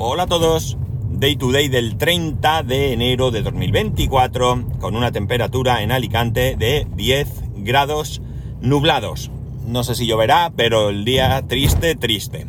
[0.00, 0.76] Hola a todos.
[1.10, 6.86] Day to day del 30 de enero de 2024 con una temperatura en Alicante de
[6.94, 8.22] 10 grados
[8.60, 9.32] nublados.
[9.66, 12.46] No sé si lloverá, pero el día triste, triste.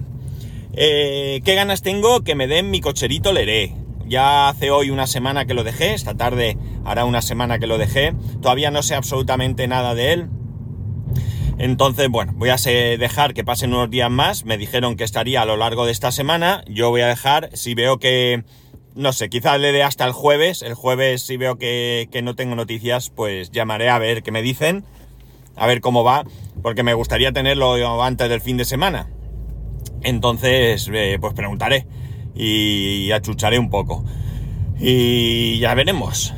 [0.73, 3.73] Eh, ¿Qué ganas tengo que me den mi cocherito Leré?
[4.05, 6.55] Ya hace hoy una semana que lo dejé, esta tarde
[6.86, 8.13] hará una semana que lo dejé.
[8.44, 10.30] Todavía no sé absolutamente nada de él.
[11.59, 14.45] Entonces, bueno, voy a dejar que pasen unos días más.
[14.45, 16.63] Me dijeron que estaría a lo largo de esta semana.
[16.67, 18.45] Yo voy a dejar, si veo que,
[18.95, 20.62] no sé, quizás le dé hasta el jueves.
[20.62, 24.86] El jueves, si veo que, no tengo noticias, pues llamaré a ver qué me dicen.
[25.58, 26.23] A ver cómo va.
[26.64, 29.09] Porque me gustaría tenerlo antes del fin de semana.
[30.02, 31.86] Entonces, eh, pues preguntaré.
[32.36, 34.05] Y achucharé un poco.
[34.80, 36.34] Y ya veremos.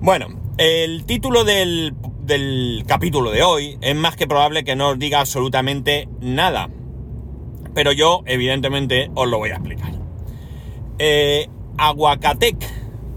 [0.00, 1.94] Bueno, el título del
[2.30, 6.70] del capítulo de hoy, es más que probable que no os diga absolutamente nada.
[7.74, 9.90] Pero yo, evidentemente, os lo voy a explicar.
[11.00, 12.56] Eh, aguacatec,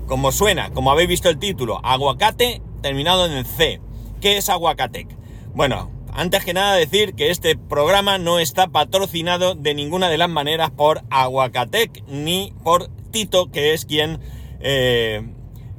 [0.08, 3.80] como suena, como habéis visto el título, aguacate terminado en C.
[4.20, 5.08] ¿Qué es aguacatec?
[5.54, 10.30] Bueno, antes que nada decir que este programa no está patrocinado de ninguna de las
[10.30, 14.20] maneras por Aguacatec ni por Tito, que es quien
[14.60, 15.24] eh,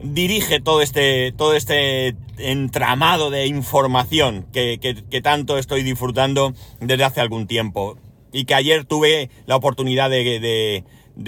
[0.03, 7.47] dirige todo este, todo este entramado de información que, tanto estoy disfrutando desde hace algún
[7.47, 7.99] tiempo
[8.33, 10.85] y que ayer tuve la oportunidad de,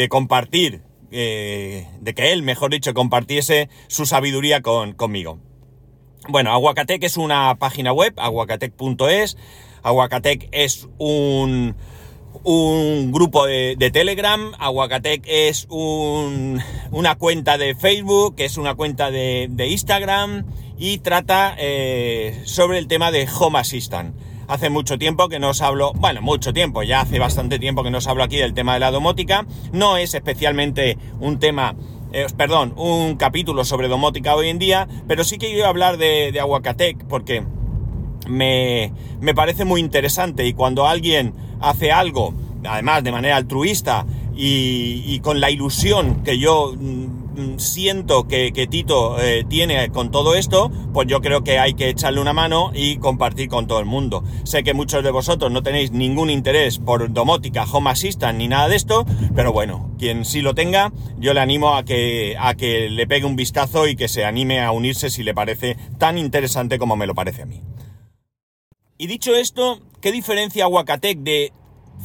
[0.09, 5.39] compartir, eh, de que él, mejor dicho, compartiese su sabiduría con, conmigo.
[6.29, 9.37] Bueno, Aguacatec es una página web, aguacatec.es.
[9.83, 11.77] Aguacatec es un,
[12.43, 20.47] un grupo de, Telegram, Aguacatec es una cuenta de Facebook, es una cuenta de, Instagram
[20.79, 24.15] y trata eh, sobre el tema de Home Assistant.
[24.49, 27.91] Hace mucho tiempo que no os hablo, bueno, mucho tiempo, ya hace bastante tiempo que
[27.91, 29.45] no os hablo aquí del tema de la domótica.
[29.73, 31.75] No es especialmente un tema,
[32.13, 36.39] eh, perdón, un capítulo sobre domótica hoy en día, pero sí que quiero hablar de,
[36.39, 37.43] Aguacatec porque
[38.29, 42.33] me, me parece muy interesante y cuando alguien hace algo,
[42.65, 44.07] además de manera altruista
[44.37, 47.16] y, con la ilusión que yo mm,
[47.59, 52.21] siento que, Tito eh, tiene con todo esto, pues yo creo que hay que echarle
[52.21, 54.25] una mano y compartir con todo el mundo.
[54.45, 58.69] Sé que muchos de vosotros no tenéis ningún interés por domótica, home assistant ni nada
[58.69, 62.89] de esto, pero bueno, quien sí lo tenga, yo le animo a que, a que
[62.91, 66.79] le pegue un vistazo y que se anime a unirse si le parece tan interesante
[66.79, 67.63] como me lo parece a mí.
[68.99, 71.53] Y dicho esto, ¿qué diferencia Aguacatec de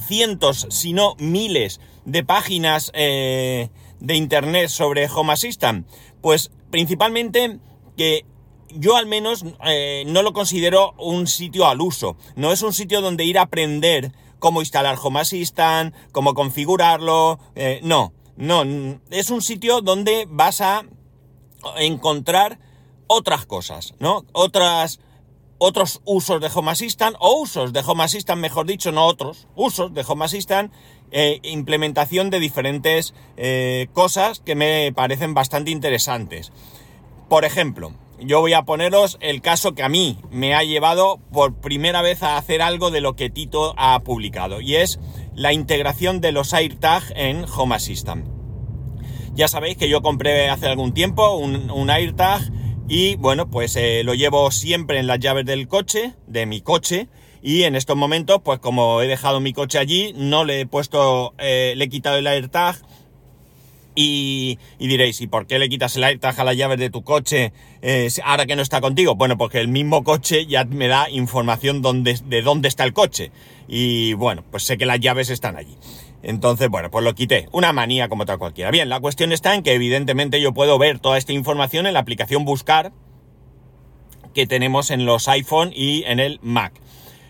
[0.07, 3.69] cientos, si no miles de páginas eh,
[4.01, 5.87] de internet sobre Home Assistant?
[6.21, 7.59] Pues principalmente
[7.95, 8.25] que
[8.73, 12.17] yo al menos eh, no lo considero un sitio al uso.
[12.35, 17.39] No es un sitio donde ir a aprender cómo instalar Home Assistant, cómo configurarlo.
[17.55, 18.63] Eh, no, no.
[19.09, 20.83] Es un sitio donde vas a
[21.77, 22.59] encontrar
[23.07, 24.25] otras cosas, ¿no?
[24.33, 24.99] Otras
[25.63, 29.93] otros usos de Home Assistant o usos de Home Assistant, mejor dicho, no otros, usos
[29.93, 30.73] de Home Assistant,
[31.11, 36.51] eh, implementación de diferentes eh, cosas que me parecen bastante interesantes.
[37.29, 41.55] Por ejemplo, yo voy a poneros el caso que a mí me ha llevado por
[41.55, 44.99] primera vez a hacer algo de lo que Tito ha publicado y es
[45.33, 48.27] la integración de los AirTag en Home Assistant.
[49.33, 52.41] Ya sabéis que yo compré hace algún tiempo un, AirTag
[52.87, 57.07] y bueno, pues eh, lo llevo siempre en las llaves del coche, de mi coche.
[57.41, 61.33] Y en estos momentos, pues como he dejado mi coche allí, no le he puesto,
[61.39, 62.77] eh, le he quitado el AirTag.
[63.93, 67.51] Y, diréis, ¿y por qué le quitas el AirTag a las llaves de tu coche
[67.81, 69.15] eh, ahora que no está contigo?
[69.15, 73.31] Bueno, porque el mismo coche ya me da información de dónde está el coche.
[73.67, 75.75] Y bueno, pues sé que las llaves están allí.
[76.23, 77.49] Entonces, bueno, pues lo quité.
[77.51, 78.71] Una manía como tal cualquiera.
[78.71, 81.99] Bien, la cuestión está en que evidentemente yo puedo ver toda esta información en la
[81.99, 82.91] aplicación Buscar
[84.33, 86.73] que tenemos en los iPhone y en el Mac.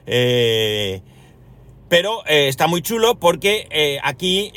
[0.05, 1.01] Eh,
[1.89, 4.51] pero eh, está muy chulo porque eh, aquí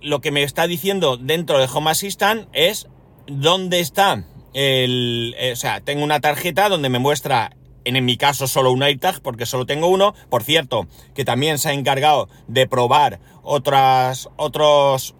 [0.00, 2.86] lo que me está diciendo dentro de Home Assistant es
[3.26, 5.34] dónde está el...
[5.52, 9.46] o sea, tengo una tarjeta donde me muestra en, mi caso solo un AirTag porque
[9.46, 10.14] solo tengo uno.
[10.30, 15.14] Por cierto, que también se ha encargado de probar otras, otros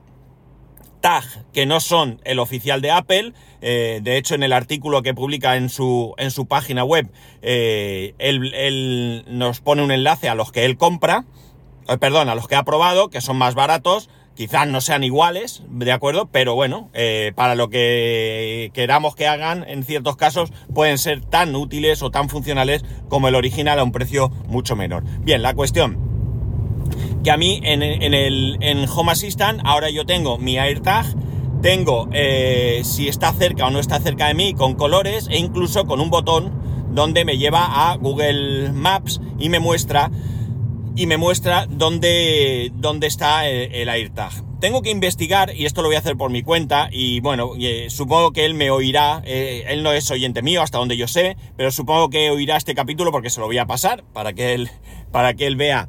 [1.04, 3.34] tag que no son el oficial de Apple.
[3.60, 7.10] Eh, de hecho, en el artículo que publica en su, en su página web,
[7.42, 11.26] eh, él, nos pone un enlace a los que él compra,
[11.88, 15.62] eh, perdón, a los que ha probado, que son más baratos, Quizás no sean iguales,
[15.68, 16.28] ¿de acuerdo?
[16.32, 21.54] Pero bueno, eh, para lo que queramos que hagan, en ciertos casos pueden ser tan
[21.54, 25.04] útiles o tan funcionales como el original a un precio mucho menor.
[25.20, 26.03] Bien, la cuestión.
[27.24, 31.06] Que a mí en, el en Home Assistant ahora yo tengo mi AirTag,
[31.62, 35.86] tengo eh, si está cerca o no está cerca de mí con colores e incluso
[35.86, 36.52] con un botón
[36.90, 40.10] donde me lleva a Google Maps y me muestra
[40.96, 44.30] y me muestra dónde, dónde está el, AirTag.
[44.60, 47.88] Tengo que investigar, y esto lo voy a hacer por mi cuenta, y bueno, eh,
[47.90, 51.36] supongo que él me oirá, eh, él no es oyente mío hasta donde yo sé,
[51.56, 54.70] pero supongo que oirá este capítulo porque se lo voy a pasar para que él,
[55.10, 55.88] para que él vea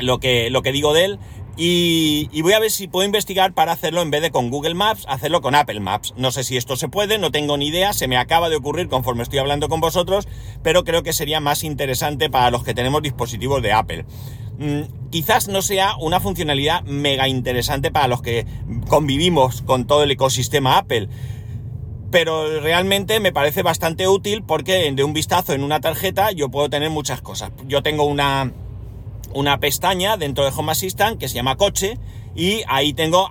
[0.00, 1.18] lo que, lo que digo de él.
[1.60, 5.04] Y, voy a ver si puedo investigar para hacerlo en vez de con Google Maps,
[5.08, 6.14] hacerlo con Apple Maps.
[6.16, 8.88] No sé si esto se puede, no tengo ni idea, se me acaba de ocurrir
[8.88, 10.28] conforme estoy hablando con vosotros,
[10.62, 14.04] pero creo que sería más interesante para los que tenemos dispositivos de Apple.
[14.58, 18.46] Mm, quizás no sea una funcionalidad mega interesante para los que
[18.88, 21.08] convivimos con todo el ecosistema Apple.
[22.12, 26.70] Pero realmente me parece bastante útil porque de un vistazo en una tarjeta yo puedo
[26.70, 27.50] tener muchas cosas.
[27.66, 28.52] Yo tengo una,
[29.34, 31.98] una pestaña dentro de Home Assistant que se llama coche
[32.34, 33.28] y ahí tengo,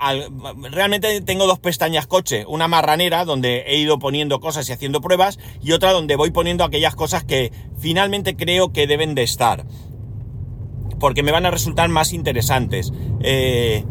[0.72, 5.40] realmente tengo dos pestañas coche, una marranera donde he ido poniendo cosas y haciendo pruebas
[5.62, 9.66] y otra donde voy poniendo aquellas cosas que finalmente creo que deben de estar,
[11.00, 12.92] porque me van a resultar más interesantes.
[13.22, 13.86] Eh,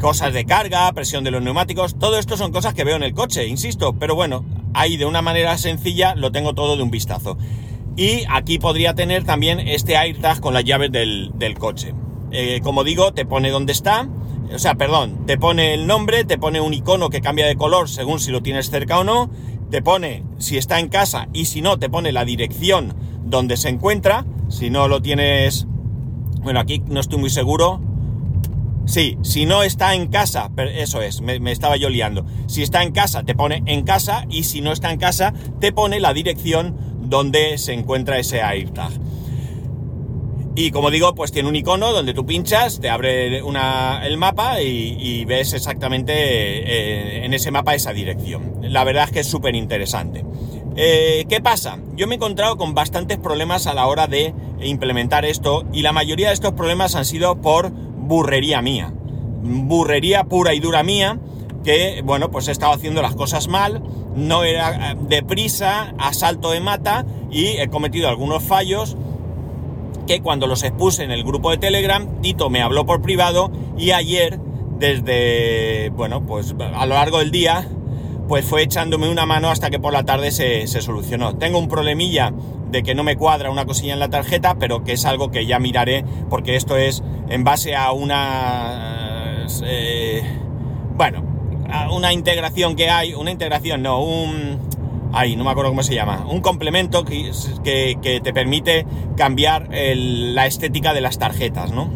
[0.00, 3.14] cosas de carga, presión de los neumáticos, todo esto son cosas que veo en el
[3.14, 4.44] coche, insisto, pero bueno,
[4.74, 7.38] ahí de una manera sencilla lo tengo todo de un vistazo.
[7.96, 11.94] Y aquí podría tener también este AirTag con las llaves del, coche.
[12.32, 14.08] Eh, como digo, te pone dónde está,
[14.52, 17.88] o sea, perdón, te pone el nombre, te pone un icono que cambia de color
[17.88, 19.30] según si lo tienes cerca o no,
[19.70, 22.94] te pone si está en casa y si no, te pone la dirección
[23.24, 25.66] donde se encuentra, si no lo tienes...
[26.42, 27.80] Bueno, aquí no estoy muy seguro.
[28.86, 32.26] Sí, si no está en casa, eso es, me, me, estaba yo liando.
[32.46, 35.72] Si está en casa, te pone en casa y si no está en casa, te
[35.72, 38.90] pone la dirección donde se encuentra ese AirTag.
[40.56, 45.24] Y como digo, pues tiene un icono donde tú pinchas, te abre el mapa y,
[45.24, 48.56] ves exactamente eh, en ese mapa esa dirección.
[48.62, 50.24] La verdad es que es súper interesante.
[50.76, 51.78] Eh, ¿Qué pasa?
[51.94, 55.92] Yo me he encontrado con bastantes problemas a la hora de implementar esto y la
[55.92, 58.92] mayoría de estos problemas han sido por burrería mía.
[59.42, 61.20] Burrería pura y dura mía
[61.64, 63.82] que, bueno, pues he estado haciendo las cosas mal,
[64.14, 68.96] no era eh, deprisa, asalto de mata y he cometido algunos fallos
[70.06, 73.90] que cuando los expuse en el grupo de Telegram, Tito me habló por privado y
[73.90, 74.38] ayer,
[74.78, 77.66] desde, bueno, pues a lo largo del día,
[78.28, 81.36] pues fue echándome una mano hasta que por la tarde se, solucionó.
[81.36, 82.32] Tengo un problemilla
[82.70, 85.46] de que no me cuadra una cosilla en la tarjeta, pero que es algo que
[85.46, 89.46] ya miraré, porque esto es en base a una...
[89.64, 90.22] Eh,
[90.96, 91.33] bueno,
[91.90, 94.58] una integración que hay, una integración, no, un...
[95.12, 96.26] Ay, no me acuerdo cómo se llama.
[96.28, 97.30] Un complemento que,
[97.62, 98.84] que, te permite
[99.16, 101.88] cambiar la estética de las tarjetas, ¿no?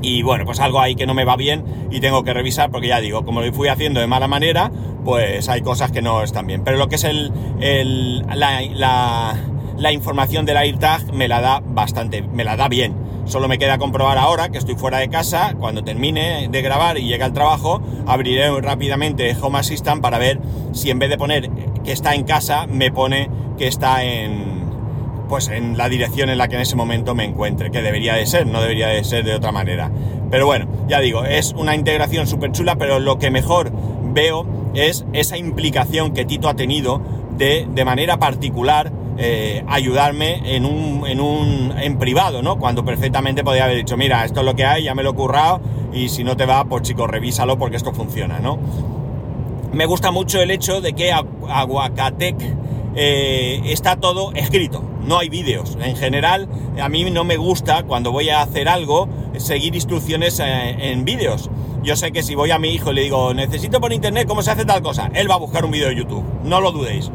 [0.00, 2.88] Y bueno, pues algo ahí que no me va bien y tengo que revisar porque
[2.88, 4.72] ya digo, como lo fui haciendo de mala manera,
[5.04, 6.64] pues hay cosas que no están bien.
[6.64, 9.36] Pero lo que es el, el la, la,
[9.76, 10.56] la información del
[11.12, 14.74] me la da bastante, me la da bien Solo me queda comprobar ahora que estoy
[14.74, 20.02] fuera de casa, cuando termine de grabar y llegue al trabajo, abriré rápidamente Home Assistant
[20.02, 20.40] para ver
[20.72, 21.48] si en vez de poner
[21.84, 24.64] que está en casa, me pone que está en
[25.28, 28.26] pues en la dirección en la que en ese momento me encuentre, que debería de
[28.26, 29.92] ser, no debería de ser de otra manera.
[30.28, 33.70] Pero bueno, ya digo, es una integración súper chula, pero lo que mejor
[34.12, 37.00] veo es esa implicación que Tito ha tenido
[37.38, 38.90] de, de manera particular
[39.22, 42.58] eh, ayudarme en un, en un en privado, ¿no?
[42.58, 45.14] Cuando perfectamente podía haber dicho, mira, esto es lo que hay, ya me lo he
[45.14, 45.60] currado
[45.92, 48.58] y si no te va, pues chicos, revísalo porque esto funciona, ¿no?
[49.74, 52.36] Me gusta mucho el hecho de que Aguacatec
[52.96, 55.76] eh, está todo escrito, no hay vídeos.
[55.82, 56.48] En general,
[56.80, 61.50] a mí no me gusta cuando voy a hacer algo seguir instrucciones eh, en vídeos.
[61.82, 64.40] Yo sé que si voy a mi hijo y le digo, necesito por internet cómo
[64.40, 67.10] se hace tal cosa, él va a buscar un vídeo de YouTube, no lo dudéis.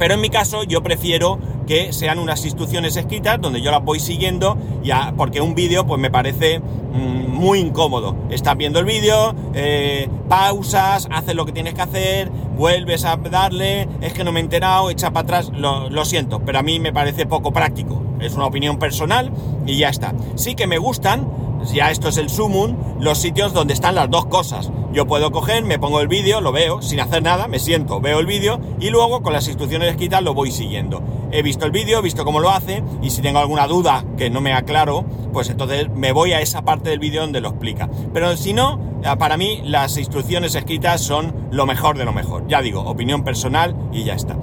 [0.00, 4.00] Pero en mi caso yo prefiero que sean unas instrucciones escritas donde yo las voy
[4.00, 8.16] siguiendo, ya, porque un vídeo pues me parece mm, muy incómodo.
[8.30, 13.88] Estás viendo el vídeo, eh, pausas, haces lo que tienes que hacer, vuelves a darle,
[14.00, 16.80] es que no me he enterado, echa para atrás, lo, lo siento, pero a mí
[16.80, 18.02] me parece poco práctico.
[18.20, 19.30] Es una opinión personal
[19.66, 20.14] y ya está.
[20.34, 21.28] Sí que me gustan
[21.72, 24.70] ya esto es el sumum, los sitios donde están las dos cosas.
[24.92, 28.18] Yo puedo coger, me pongo el vídeo, lo veo, sin hacer nada, me siento, veo
[28.18, 31.02] el vídeo y luego con las instrucciones escritas lo voy siguiendo.
[31.30, 34.30] He visto el vídeo, he visto cómo lo hace y si tengo alguna duda que
[34.30, 37.88] no me aclaro, pues entonces me voy a esa parte del vídeo donde lo explica.
[38.12, 42.48] Pero si no, eh, para mí las instrucciones escritas son lo mejor de lo mejor.
[42.48, 44.36] Ya digo, opinión personal y ya está.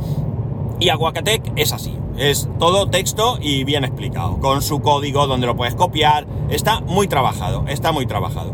[0.79, 5.55] Y Aguacatec es así, es todo texto y bien explicado, con su código donde lo
[5.55, 8.53] puedes copiar, está muy trabajado, está muy trabajado.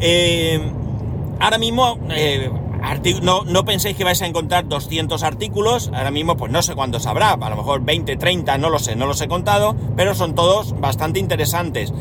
[0.00, 0.60] Eh,
[1.40, 2.50] ahora mismo, eh,
[3.22, 7.06] no, no, penséis que vais a encontrar 200 artículos, ahora mismo pues no sé cuántos
[7.06, 10.34] habrá, a lo mejor 20, 30, no lo sé, no los he contado, pero son
[10.34, 11.92] todos bastante interesantes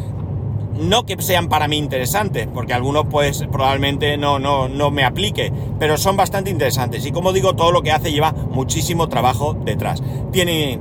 [0.82, 5.52] no que sean para mí interesantes, porque algunos pues probablemente no, no, no me aplique,
[5.80, 7.06] pero son bastante interesantes.
[7.06, 10.02] Y como digo, todo lo que hace lleva muchísimo trabajo detrás.
[10.32, 10.80] Tiene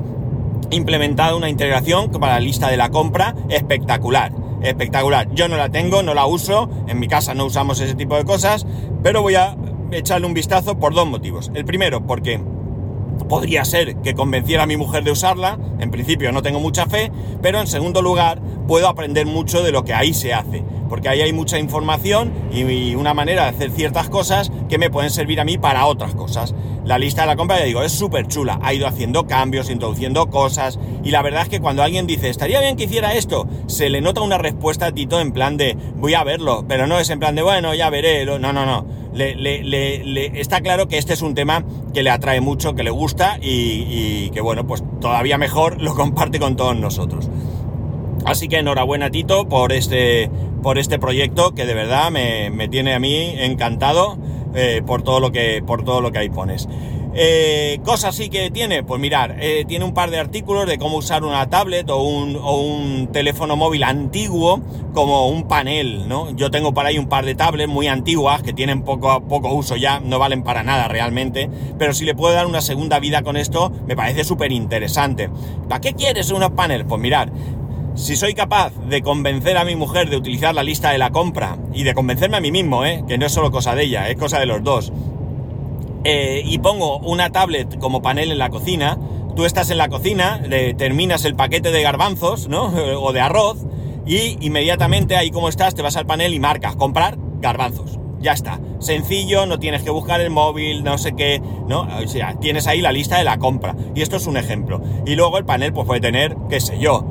[0.71, 4.33] implementado una integración para la lista de la compra espectacular.
[4.62, 5.33] Espectacular.
[5.35, 8.25] Yo no la tengo, no la uso, en mi casa no usamos ese tipo de
[8.25, 8.66] cosas,
[9.02, 9.57] pero voy a
[9.90, 11.50] echarle un vistazo por dos motivos.
[11.54, 12.40] El primero, porque
[13.28, 17.10] podría ser que convenciera a mi mujer de usarla, en principio no tengo mucha fe,
[17.42, 21.20] pero en segundo lugar puedo aprender mucho de lo que ahí se hace, porque ahí
[21.20, 25.44] hay mucha información y una manera de hacer ciertas cosas que me pueden servir a
[25.44, 26.54] mí para otras cosas.
[26.84, 30.28] La lista de la compra, ya digo, es súper chula, ha ido haciendo cambios, introduciendo
[30.30, 33.90] cosas, y la verdad es que cuando alguien dice, estaría bien que hiciera esto, se
[33.90, 37.10] le nota una respuesta a Tito en plan de, voy a verlo, pero no es
[37.10, 40.98] en plan de, bueno, ya veré, no, no, no, le, le, le, está claro que
[40.98, 44.82] este es un tema que le atrae mucho, que le gusta y, que bueno, pues
[45.00, 47.28] todavía mejor lo comparte con todos nosotros.
[48.24, 50.30] Así que enhorabuena Tito por este,
[50.62, 54.18] por este proyecto que de verdad me, me tiene a mí encantado
[54.54, 56.68] eh, por, todo lo que, por todo lo que ahí pones.
[57.12, 60.96] Eh, cosas sí que tiene, pues mirar, eh, tiene un par de artículos de cómo
[60.96, 64.60] usar una tablet o un, o un, teléfono móvil antiguo
[64.94, 66.30] como un panel, ¿no?
[66.36, 69.76] Yo tengo por ahí un par de tablets muy antiguas que tienen poco, poco uso
[69.76, 73.36] ya, no valen para nada realmente, pero si le puedo dar una segunda vida con
[73.36, 75.30] esto, me parece súper interesante.
[75.68, 76.86] ¿Para qué quieres unos paneles?
[76.88, 77.32] Pues mirar,
[77.94, 81.58] si soy capaz de convencer a mi mujer de utilizar la lista de la compra
[81.74, 83.02] y de convencerme a mí mismo, ¿eh?
[83.08, 84.92] que no es solo cosa de ella, es cosa de los dos,
[86.04, 88.99] eh, y pongo una tablet como panel en la cocina,
[89.37, 92.66] tú estás en la cocina, le terminas el paquete de garbanzos, ¿no?
[93.00, 93.59] o de arroz,
[94.07, 97.99] y inmediatamente ahí como estás te vas al panel y marcas comprar garbanzos.
[98.21, 98.61] Ya está.
[98.80, 101.88] Sencillo, no tienes que buscar el móvil, no sé qué, ¿no?
[102.02, 103.75] O sea, tienes ahí la lista de la compra.
[103.95, 104.83] Y esto es un ejemplo.
[105.07, 107.07] Y luego el panel pues puede tener, qué sé yo,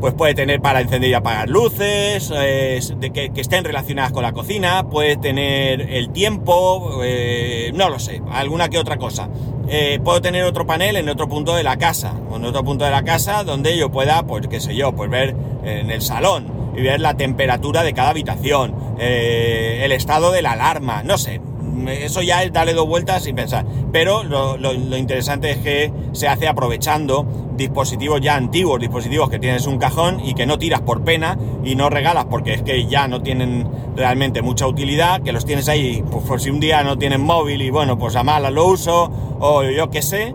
[0.00, 4.88] pues puede tener para encender y apagar luces, de que, estén relacionadas con la cocina,
[4.88, 9.28] puede tener el tiempo, eh, no lo sé, alguna que otra cosa.
[9.68, 12.90] Eh, puedo tener otro panel en otro punto de la casa, en otro punto de
[12.90, 16.82] la casa donde yo pueda, pues qué sé yo, pues ver en el salón y
[16.82, 21.40] ver la temperatura de cada habitación, eh, el estado de la alarma, no sé,
[21.88, 23.64] eso ya es darle dos vueltas sin pensar.
[23.92, 29.78] Pero lo, interesante es que se hace aprovechando dispositivos ya antiguos, dispositivos que tienes un
[29.78, 33.22] cajón y que no tiras por pena y no regalas porque es que ya no
[33.22, 37.20] tienen realmente mucha utilidad, que los tienes ahí, pues por si un día no tienen
[37.20, 40.34] móvil y bueno, pues a malas lo uso o yo qué sé,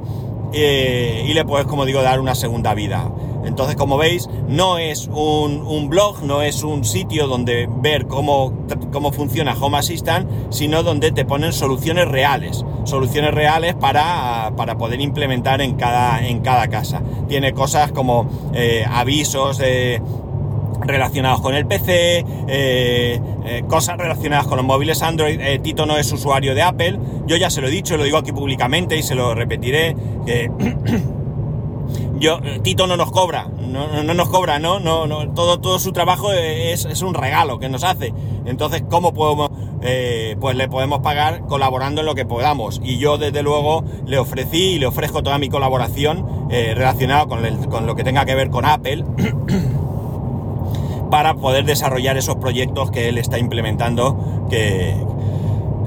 [0.54, 3.10] eh, y le puedes, como digo, dar una segunda vida.
[3.46, 8.54] Entonces, como veis, no es un, blog, no es un sitio donde ver cómo,
[8.92, 15.00] cómo, funciona Home Assistant, sino donde te ponen soluciones reales, soluciones reales para, para poder
[15.00, 17.02] implementar en cada, en cada casa.
[17.28, 19.62] Tiene cosas como eh, avisos
[20.82, 25.40] relacionados con el PC, eh, eh, cosas relacionadas con los móviles Android.
[25.62, 27.00] Tito no es usuario de Apple.
[27.28, 29.96] Yo ya se lo he dicho, lo digo aquí públicamente y se lo repetiré.
[32.18, 34.80] Yo, eh, Tito no nos cobra, no, nos cobra, ¿no?
[34.80, 38.14] No, no, todo, todo su trabajo es, un regalo que nos hace.
[38.46, 39.50] Entonces, ¿cómo podemos?
[39.82, 42.80] Eh, pues le podemos pagar colaborando en lo que podamos.
[42.84, 47.42] Y yo, desde luego, le ofrecí y le ofrezco toda mi colaboración eh, relacionada con,
[47.66, 49.04] con lo que tenga que ver con Apple.
[51.12, 54.96] para poder desarrollar esos proyectos que él está implementando que,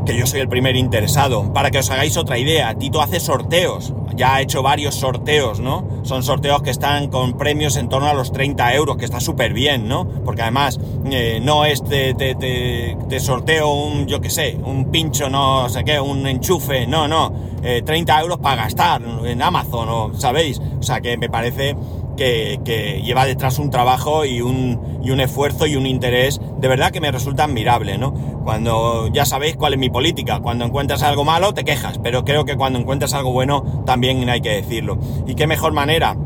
[0.08, 1.52] que yo soy el primer interesado.
[1.52, 5.86] Para que os hagáis otra idea, Tito hace sorteos, ya ha hecho varios sorteos, ¿no?
[6.02, 9.52] Son sorteos que están con premios en torno a los 30 euros, que está súper
[9.52, 10.08] bien, ¿no?
[10.24, 15.84] Porque además eh, no es de, sorteo un, yo qué sé, un pincho, no sé
[15.84, 20.58] qué, un enchufe, no, no, 30 eh, euros para gastar en Amazon, ¿o ¿sabéis?
[20.80, 21.76] O sea que me parece
[22.18, 26.90] que, lleva detrás un trabajo y un, y un esfuerzo y un interés de verdad
[26.90, 28.12] que me resulta admirable, ¿no?
[28.44, 32.44] Cuando ya sabéis cuál es mi política, cuando encuentras algo malo te quejas, pero creo
[32.44, 34.98] que cuando encuentras algo bueno también hay que decirlo.
[35.26, 36.16] Y qué mejor manera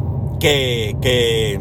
[0.41, 1.61] que, que,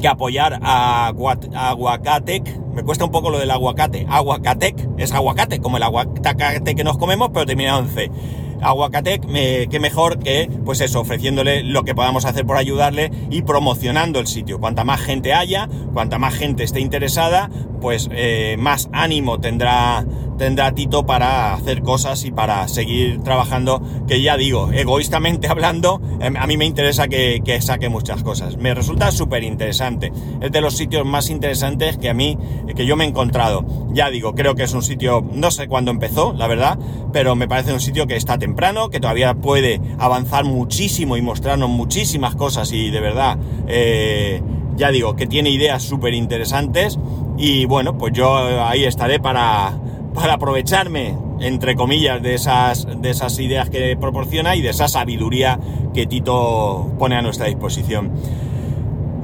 [0.00, 5.76] que apoyar a Aguacatec, me cuesta un poco lo del aguacate, Aguacatec, es aguacate, como
[5.76, 8.10] el aguacate que nos comemos, pero terminado en C
[8.60, 9.26] Aguacatec,
[9.70, 14.26] qué mejor que, pues eso, ofreciéndole lo que podamos hacer por ayudarle y promocionando el
[14.26, 14.60] sitio.
[14.60, 17.50] Cuanta más gente haya, cuanta más gente esté interesada,
[17.80, 20.04] pues eh, más ánimo tendrá,
[20.36, 26.36] tendrá Tito para hacer cosas y para seguir trabajando, que ya digo, egoístamente hablando, em,
[26.36, 28.56] a mí me interesa que, saque muchas cosas.
[28.56, 30.12] Me resulta súper interesante.
[30.40, 32.38] Es de los sitios más interesantes que a mí,
[32.76, 33.66] que yo me he encontrado.
[33.92, 36.78] Ya digo, creo que es un sitio, no sé cuándo empezó, la verdad,
[37.12, 41.68] pero me parece un sitio que está temprano, que todavía puede avanzar muchísimo y mostrarnos
[41.68, 43.36] muchísimas cosas y de verdad,
[43.66, 44.40] eh,
[44.74, 46.98] ya digo, que tiene ideas súper interesantes
[47.36, 48.36] y bueno, pues yo
[48.66, 49.78] ahí estaré para,
[50.14, 55.60] para aprovecharme, entre comillas, de esas, de esas ideas que proporciona y de esa sabiduría
[55.92, 58.12] que Tito pone a nuestra disposición.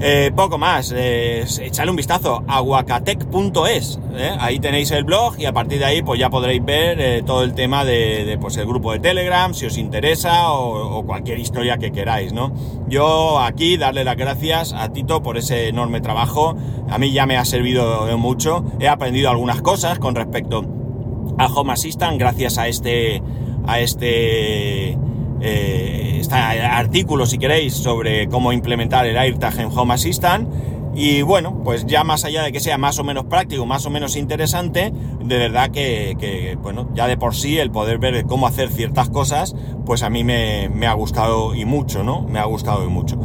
[0.06, 4.36] Eh, poco más, eh, echadle un vistazo, aguacatec.es, ¿eh?
[4.38, 7.42] ahí tenéis el blog y a partir de ahí pues ya podréis ver eh, todo
[7.42, 11.78] el tema de, pues el grupo de Telegram, si os interesa o, o, cualquier historia
[11.78, 12.52] que queráis, ¿no?
[12.86, 16.54] Yo aquí darle las gracias a Tito por ese enorme trabajo,
[16.90, 20.66] a mí ya me ha servido mucho, he aprendido algunas cosas con respecto
[21.38, 23.22] a Home Assistant gracias a este,
[23.66, 24.98] a este
[25.46, 30.48] eh, está artículo, si queréis, sobre cómo implementar el AirTag en Home Assistant.
[30.96, 33.90] Y bueno, pues ya más allá de que sea más o menos práctico, más o
[33.90, 38.70] menos interesante, de verdad que, bueno, ya de por sí el poder ver cómo hacer
[38.70, 42.22] ciertas cosas, pues a mí me, ha gustado y mucho, ¿no?
[42.22, 43.18] Me ha gustado y mucho.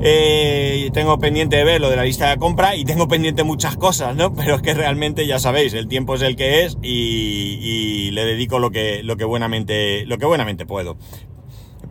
[0.00, 3.76] Eh, tengo pendiente de ver lo de la lista de compra y tengo pendiente muchas
[3.76, 4.32] cosas, ¿no?
[4.34, 8.24] Pero es que realmente ya sabéis, el tiempo es el que es y, y le
[8.24, 10.96] dedico lo que, lo que buenamente, lo que buenamente puedo.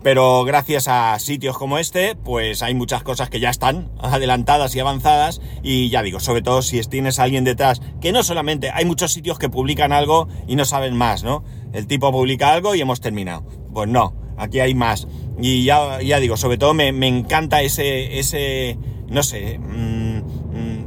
[0.03, 4.79] Pero gracias a sitios como este, pues hay muchas cosas que ya están adelantadas y
[4.81, 5.41] avanzadas.
[5.63, 9.39] Y ya digo, sobre todo si tienes alguien detrás, que no solamente, hay muchos sitios
[9.39, 11.45] que publican algo y no saben más, ¿no?
[11.71, 13.43] El tipo publica algo y hemos terminado.
[13.73, 15.07] Pues no, aquí hay más.
[15.39, 20.13] Y ya, ya digo, sobre todo me, me encanta ese, ese, no sé, mmm,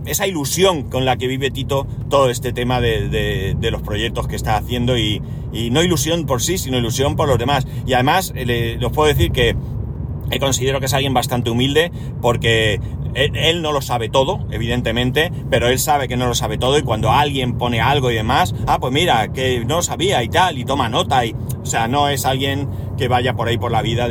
[0.07, 4.57] esa ilusión con la que vive Tito todo este tema de, los proyectos que está
[4.57, 5.21] haciendo y,
[5.71, 7.67] no ilusión por sí, sino ilusión por los demás.
[7.87, 9.57] Y además, le, os puedo decir que
[10.41, 11.91] considero que es alguien bastante humilde
[12.21, 12.81] porque
[13.17, 16.83] él, no lo sabe todo, evidentemente, pero él sabe que no lo sabe todo y
[16.83, 20.65] cuando alguien pone algo y demás, ah, pues mira, que no sabía y tal, y
[20.65, 21.35] toma nota y,
[21.67, 24.07] o sea, no es alguien que vaya por ahí por la vida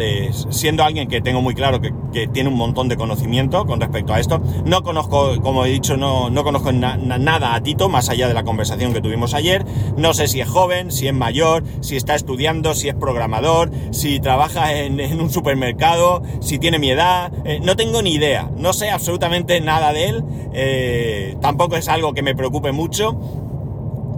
[0.49, 1.93] siendo alguien que tengo muy claro que,
[2.33, 4.41] tiene un montón de conocimiento con respecto a esto.
[4.65, 8.43] No conozco, como he dicho, no, no conozco nada a Tito más allá de la
[8.43, 9.65] conversación que tuvimos ayer.
[9.95, 14.19] No sé si es joven, si es mayor, si está estudiando, si es programador, si
[14.19, 17.31] trabaja en, un supermercado, si tiene mi edad.
[17.45, 18.49] Eh, no tengo ni idea.
[18.57, 20.23] No sé absolutamente nada de él.
[20.53, 23.17] Eh, tampoco es algo que me preocupe mucho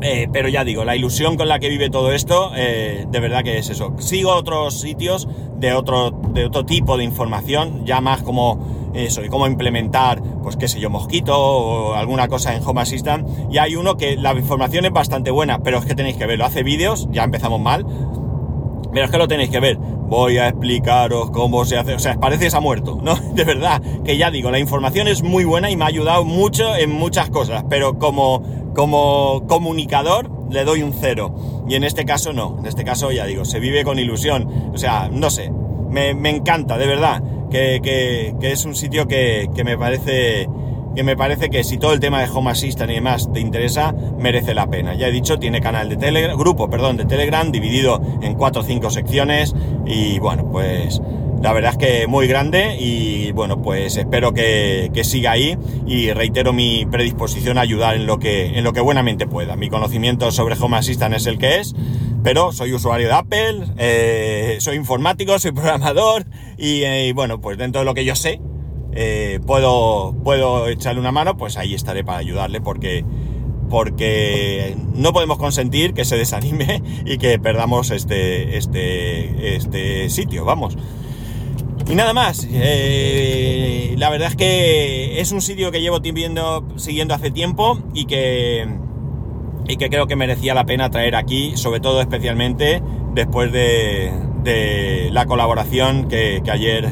[0.02, 3.44] eh, pero ya digo, la ilusión con la que vive todo esto, eh, de verdad
[3.44, 3.94] que es eso.
[3.98, 9.30] Sigo otros sitios de otro, de otro tipo de información, ya más como eso, y
[9.30, 13.28] cómo implementar, pues qué sé yo, Mosquito o alguna cosa en Home Assistant.
[13.52, 16.46] Y hay uno que la información es bastante buena, pero es que tenéis que verlo.
[16.46, 17.86] Hace vídeos, ya empezamos mal,
[18.94, 19.78] pero es que lo tenéis que ver.
[19.78, 21.94] Voy a explicaros cómo se hace.
[21.96, 23.16] O sea, parece ha muerto, ¿no?
[23.34, 26.76] De verdad, que ya digo, la información es muy buena y me ha ayudado mucho
[26.76, 31.34] en muchas cosas, pero como como comunicador le doy un cero.
[31.68, 32.58] Y en este caso no.
[32.60, 34.72] En este caso ya digo, se vive con ilusión.
[34.72, 35.52] O sea, no sé.
[35.90, 37.24] Me, encanta, de verdad.
[37.50, 40.48] Que, es un sitio que, me parece
[40.96, 43.96] que me parece que si todo el tema de Home Assistant y demás te interesa,
[44.20, 44.94] merece la pena.
[44.94, 48.64] Ya he dicho, tiene canal de Telegram, grupo, perdón, de Telegram, dividido en cuatro o
[48.64, 49.56] cinco secciones.
[49.88, 51.02] Y bueno, pues
[51.42, 56.52] la verdad es que muy grande y bueno, pues espero que, siga ahí y reitero
[56.52, 59.56] mi predisposición a ayudar en lo que, en lo que buenamente pueda.
[59.56, 61.76] Mi conocimiento sobre Home Assistant es el que es,
[62.24, 66.26] pero soy usuario de Apple, eh, soy informático, soy programador
[66.58, 68.42] y, eh, bueno, pues dentro de lo que yo sé,
[68.94, 73.06] eh, puedo, puedo echarle una mano, pues ahí estaré para ayudarle porque
[73.70, 80.78] porque no podemos consentir que se desanime y que perdamos este, este, este sitio, vamos.
[81.90, 87.14] Y nada más, eh, la verdad es que es un sitio que llevo viendo, siguiendo
[87.14, 88.68] hace tiempo y que,
[89.70, 94.12] y que creo que merecía la pena traer aquí, sobre todo especialmente después de,
[94.44, 96.90] de la colaboración que, que, ayer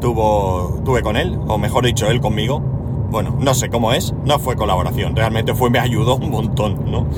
[0.00, 2.60] tuvo, tuve con él, o mejor dicho, él conmigo.
[2.60, 7.08] Bueno, no sé cómo es, no fue colaboración, realmente fue, me ayudó un montón, ¿no?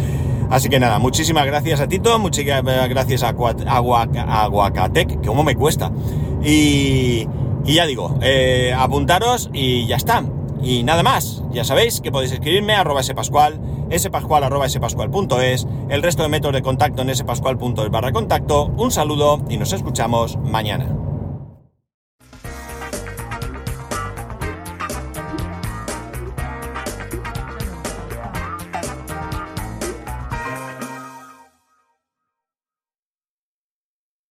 [0.49, 5.93] Así que nada, muchísimas gracias a Tito, muchísimas gracias a Aguacatec, que como me cuesta.
[6.43, 7.27] Y,
[7.65, 10.25] ya digo, eh, apuntaros y ya está.
[10.63, 13.61] Y nada más, ya sabéis que podéis escribirme a arroba spascual,
[13.97, 18.67] spascual arroba spascual.es, el resto de métodos de contacto en spascual.es barra contacto.
[18.77, 21.08] Un saludo y nos escuchamos mañana.